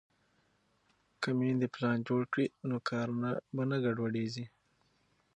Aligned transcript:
که 1.21 1.29
میندې 1.39 1.67
پلان 1.75 1.97
جوړ 2.09 2.21
کړي 2.31 2.45
نو 2.69 2.75
کارونه 2.89 3.29
به 3.55 3.63
نه 3.69 3.77
ګډوډېږي. 3.83 4.45